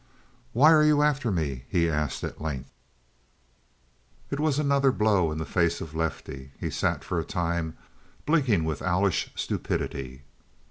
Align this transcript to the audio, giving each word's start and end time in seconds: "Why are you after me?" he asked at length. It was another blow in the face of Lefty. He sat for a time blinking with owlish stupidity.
"Why 0.53 0.71
are 0.71 0.83
you 0.83 1.03
after 1.03 1.31
me?" 1.31 1.65
he 1.69 1.87
asked 1.87 2.23
at 2.23 2.41
length. 2.41 2.71
It 4.31 4.39
was 4.39 4.57
another 4.57 4.91
blow 4.91 5.31
in 5.31 5.37
the 5.37 5.45
face 5.45 5.79
of 5.79 5.93
Lefty. 5.93 6.53
He 6.59 6.71
sat 6.71 7.03
for 7.03 7.19
a 7.19 7.23
time 7.23 7.77
blinking 8.25 8.63
with 8.63 8.81
owlish 8.81 9.29
stupidity. 9.35 10.23